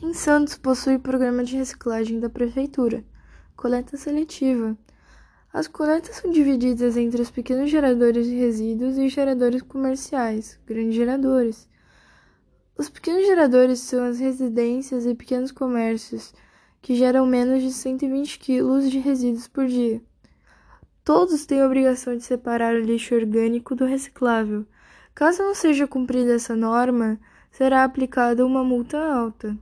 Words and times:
Em 0.00 0.12
Santos 0.12 0.56
possui 0.56 0.96
programa 0.96 1.42
de 1.42 1.56
reciclagem 1.56 2.20
da 2.20 2.30
prefeitura, 2.30 3.04
coleta 3.56 3.96
seletiva. 3.96 4.78
As 5.52 5.66
coletas 5.66 6.14
são 6.14 6.30
divididas 6.30 6.96
entre 6.96 7.20
os 7.20 7.32
pequenos 7.32 7.68
geradores 7.68 8.24
de 8.28 8.34
resíduos 8.36 8.96
e 8.96 9.08
geradores 9.08 9.60
comerciais, 9.60 10.56
grandes 10.64 10.94
geradores. 10.94 11.68
Os 12.76 12.88
pequenos 12.88 13.26
geradores 13.26 13.80
são 13.80 14.04
as 14.04 14.20
residências 14.20 15.04
e 15.04 15.16
pequenos 15.16 15.50
comércios 15.50 16.32
que 16.80 16.94
geram 16.94 17.26
menos 17.26 17.60
de 17.60 17.72
120 17.72 18.38
kg 18.38 18.88
de 18.88 19.00
resíduos 19.00 19.48
por 19.48 19.66
dia. 19.66 20.00
Todos 21.02 21.44
têm 21.44 21.60
a 21.60 21.66
obrigação 21.66 22.16
de 22.16 22.22
separar 22.22 22.76
o 22.76 22.84
lixo 22.84 23.16
orgânico 23.16 23.74
do 23.74 23.84
reciclável. 23.84 24.64
Caso 25.12 25.42
não 25.42 25.56
seja 25.56 25.88
cumprida 25.88 26.34
essa 26.34 26.54
norma, 26.54 27.18
será 27.50 27.82
aplicada 27.82 28.46
uma 28.46 28.62
multa 28.62 28.96
alta. 28.96 29.58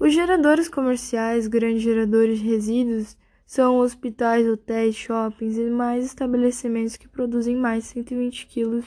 Os 0.00 0.14
geradores 0.14 0.66
comerciais, 0.66 1.46
grandes 1.46 1.82
geradores 1.82 2.38
de 2.38 2.46
resíduos, 2.46 3.18
são 3.46 3.76
hospitais, 3.76 4.48
hotéis, 4.48 4.96
shoppings 4.96 5.58
e 5.58 5.64
demais 5.64 6.06
estabelecimentos 6.06 6.96
que 6.96 7.06
produzem 7.06 7.54
mais 7.54 7.84
de 7.84 7.90
120 7.90 8.46
kg 8.46 8.82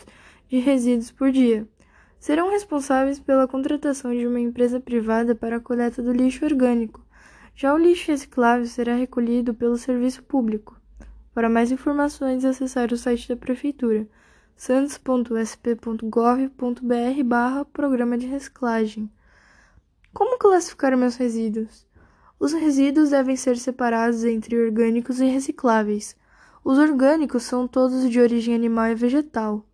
de 0.49 0.57
resíduos 0.57 1.11
por 1.11 1.31
dia 1.31 1.67
serão 2.19 2.49
responsáveis 2.49 3.19
pela 3.19 3.47
contratação 3.47 4.11
de 4.11 4.25
uma 4.25 4.39
empresa 4.39 4.79
privada 4.79 5.35
para 5.35 5.57
a 5.57 5.59
coleta 5.59 6.01
do 6.01 6.11
lixo 6.11 6.45
orgânico. 6.45 7.05
Já 7.53 7.75
o 7.75 7.77
lixo 7.77 8.09
reciclável 8.09 8.65
será 8.65 8.95
recolhido 8.95 9.53
pelo 9.53 9.77
serviço 9.77 10.23
público. 10.23 10.81
Para 11.31 11.47
mais 11.47 11.71
informações, 11.71 12.43
acessar 12.43 12.91
o 12.91 12.97
site 12.97 13.27
da 13.27 13.35
Prefeitura 13.35 14.07
santos.sp.gov.br 14.55 17.23
barra 17.23 17.65
Programa 17.65 18.17
de 18.17 18.25
Reciclagem. 18.25 19.11
Como 20.13 20.37
classificar 20.37 20.95
meus 20.95 21.15
resíduos? 21.15 21.87
Os 22.39 22.53
resíduos 22.53 23.09
devem 23.09 23.35
ser 23.35 23.57
separados 23.57 24.23
entre 24.23 24.55
orgânicos 24.55 25.19
e 25.19 25.25
recicláveis. 25.25 26.15
Os 26.63 26.77
orgânicos 26.77 27.41
são 27.43 27.67
todos 27.67 28.07
de 28.07 28.19
origem 28.19 28.53
animal 28.53 28.89
e 28.89 28.95
vegetal. 28.95 29.65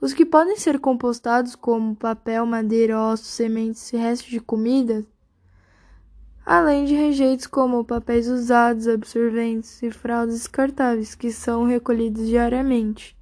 Os 0.00 0.12
que 0.12 0.26
podem 0.26 0.56
ser 0.56 0.80
compostados, 0.80 1.54
como 1.54 1.94
papel, 1.94 2.44
madeira, 2.44 3.00
ossos, 3.00 3.28
sementes 3.28 3.92
e 3.92 3.96
restos 3.96 4.28
de 4.28 4.40
comida, 4.40 5.06
além 6.44 6.84
de 6.84 6.94
rejeitos 6.94 7.46
como 7.46 7.84
papéis 7.84 8.26
usados, 8.26 8.88
absorventes 8.88 9.80
e 9.84 9.90
fraldas 9.92 10.34
descartáveis, 10.34 11.14
que 11.14 11.30
são 11.30 11.64
recolhidos 11.64 12.26
diariamente. 12.26 13.15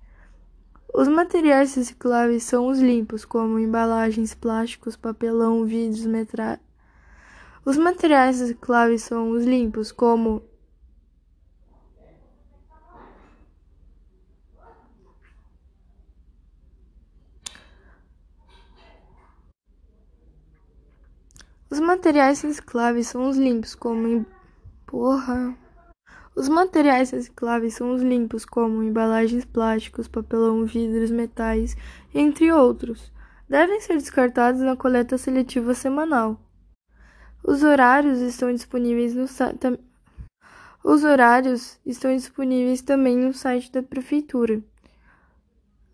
Os 0.97 1.09
materiais 1.09 1.75
recicláveis 1.75 2.45
são 2.45 2.69
os 2.69 2.79
limpos, 2.79 3.25
como 3.25 3.59
embalagens, 3.59 4.33
plásticos, 4.33 4.95
papelão, 4.95 5.65
vidros, 5.65 6.07
metra... 6.07 6.61
Os 7.65 7.77
materiais 7.77 8.41
recicláveis 8.41 9.03
são 9.03 9.31
os 9.31 9.45
limpos, 9.45 9.91
como 9.91 10.41
Os 21.69 21.81
materiais 21.81 22.41
recicláveis 22.41 23.09
são 23.09 23.29
os 23.29 23.37
limpos, 23.37 23.75
como 23.75 24.07
em... 24.07 24.27
porra. 24.87 25.64
Os 26.37 26.49
materiais 26.49 27.11
recicláveis 27.11 27.75
são 27.75 27.95
os 27.95 28.03
limpos, 28.03 28.45
como 28.45 28.83
embalagens 28.83 29.45
plásticos, 29.45 30.09
papelão, 30.09 30.65
vidros, 30.65 31.11
metais, 31.11 31.77
entre 32.13 32.51
outros. 32.53 33.13
Devem 33.49 33.81
ser 33.81 33.95
descartados 33.95 34.61
na 34.61 34.75
coleta 34.75 35.17
seletiva 35.17 35.75
semanal. 35.75 36.41
Os 37.43 37.63
horários 37.63 38.21
estão 38.21 38.53
disponíveis 38.53 39.15
no 39.15 39.29
site. 39.29 39.79
Os 40.83 41.05
horários 41.05 41.79
estão 41.87 42.15
disponíveis 42.15 42.83
também 42.83 43.17
no 43.17 43.33
site 43.33 43.71
da 43.71 43.83
prefeitura. 43.83 44.61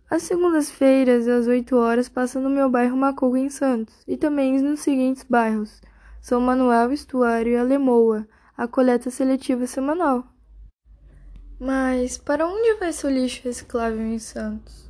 As 0.08 0.22
segundas-feiras, 0.22 1.28
às 1.28 1.46
8 1.46 1.76
horas, 1.76 2.08
passa 2.08 2.40
no 2.40 2.48
meu 2.48 2.70
bairro 2.70 2.96
Macogo, 2.96 3.36
em 3.36 3.50
Santos, 3.50 3.94
e 4.08 4.16
também 4.16 4.60
nos 4.62 4.80
seguintes 4.80 5.22
bairros: 5.22 5.82
São 6.20 6.40
Manuel, 6.40 6.92
Estuário 6.92 7.52
e 7.52 7.56
Alemoa, 7.56 8.26
a 8.60 8.69
coleta 8.69 9.10
seletiva 9.10 9.66
semanal. 9.66 10.22
Mas 11.59 12.19
para 12.19 12.47
onde 12.47 12.75
vai 12.75 12.93
seu 12.93 13.09
lixo 13.09 13.41
reciclável 13.43 14.03
em 14.03 14.19
Santos? 14.19 14.87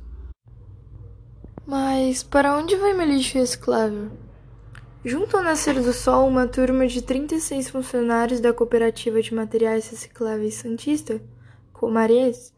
Mas 1.65 2.21
para 2.21 2.57
onde 2.57 2.75
vai 2.75 2.91
meu 2.91 3.07
lixo 3.07 3.37
reciclável? 3.37 4.11
Junto 5.05 5.37
ao 5.37 5.43
nascer 5.43 5.81
do 5.81 5.93
sol, 5.93 6.27
uma 6.27 6.47
turma 6.47 6.85
de 6.85 7.01
36 7.01 7.69
funcionários 7.69 8.41
da 8.41 8.51
Cooperativa 8.51 9.21
de 9.21 9.33
Materiais 9.33 9.89
Recicláveis 9.89 10.55
Santista, 10.55 11.21
Comarês, 11.71 12.53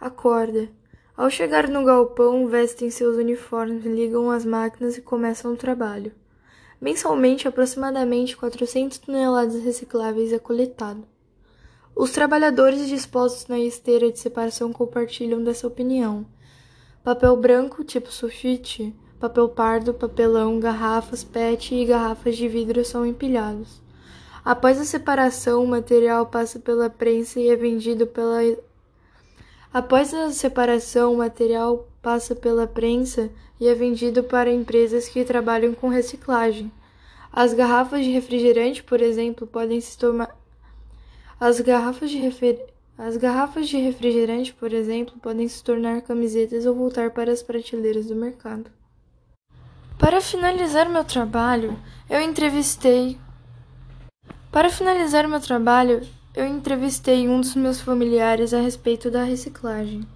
acorda 0.00 0.68
ao 1.16 1.28
chegar 1.30 1.66
no 1.66 1.84
galpão, 1.84 2.46
vestem 2.46 2.90
seus 2.90 3.16
uniformes, 3.16 3.84
ligam 3.84 4.30
as 4.30 4.44
máquinas 4.44 4.96
e 4.96 5.02
começam 5.02 5.52
o 5.52 5.56
trabalho. 5.56 6.12
Mensalmente, 6.80 7.48
aproximadamente 7.48 8.36
400 8.36 8.98
toneladas 8.98 9.62
recicláveis 9.62 10.32
é 10.32 10.38
coletado. 10.38 11.04
Os 11.96 12.10
trabalhadores 12.10 12.88
dispostos 12.88 13.46
na 13.46 13.58
esteira 13.58 14.10
de 14.10 14.18
separação 14.18 14.72
compartilham 14.72 15.42
dessa 15.42 15.66
opinião. 15.66 16.26
Papel 17.04 17.36
branco, 17.36 17.84
tipo 17.84 18.10
sulfite, 18.10 18.94
papel 19.20 19.48
pardo, 19.48 19.94
papelão, 19.94 20.58
garrafas 20.58 21.22
PET 21.22 21.74
e 21.74 21.84
garrafas 21.84 22.36
de 22.36 22.48
vidro 22.48 22.84
são 22.84 23.06
empilhados. 23.06 23.80
Após 24.44 24.80
a 24.80 24.84
separação, 24.84 25.64
o 25.64 25.68
material 25.68 26.26
passa 26.26 26.58
pela 26.58 26.90
prensa 26.90 27.40
e 27.40 27.48
é 27.48 27.56
vendido 27.56 28.06
pela 28.06 28.40
Após 29.72 30.12
a 30.12 30.30
separação, 30.30 31.14
o 31.14 31.16
material 31.18 31.88
passa 32.04 32.34
pela 32.36 32.66
prensa 32.66 33.30
e 33.58 33.66
é 33.66 33.74
vendido 33.74 34.22
para 34.22 34.52
empresas 34.52 35.08
que 35.08 35.24
trabalham 35.24 35.72
com 35.72 35.88
reciclagem. 35.88 36.70
As 37.32 37.54
garrafas 37.54 38.04
de 38.04 38.10
refrigerante, 38.10 38.82
por 38.82 39.00
exemplo, 39.00 39.46
podem 39.46 39.80
se 39.80 39.96
tornar 39.96 40.36
as 41.40 41.60
garrafas 41.60 42.10
de 42.10 42.18
refer... 42.18 42.72
As 42.96 43.16
garrafas 43.16 43.68
de 43.68 43.76
refrigerante, 43.76 44.52
por 44.52 44.72
exemplo, 44.72 45.18
podem 45.20 45.48
se 45.48 45.64
tornar 45.64 46.00
camisetas 46.02 46.64
ou 46.64 46.74
voltar 46.74 47.10
para 47.10 47.32
as 47.32 47.42
prateleiras 47.42 48.06
do 48.06 48.14
mercado. 48.14 48.70
Para 49.98 50.20
finalizar 50.20 50.88
meu 50.88 51.02
trabalho, 51.02 51.76
eu 52.08 52.20
entrevistei 52.20 53.18
Para 54.52 54.70
finalizar 54.70 55.26
meu 55.26 55.40
trabalho, 55.40 56.06
eu 56.36 56.46
entrevistei 56.46 57.28
um 57.28 57.40
dos 57.40 57.56
meus 57.56 57.80
familiares 57.80 58.54
a 58.54 58.60
respeito 58.60 59.10
da 59.10 59.24
reciclagem. 59.24 60.06